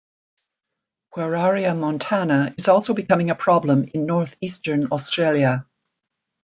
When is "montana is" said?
1.77-2.67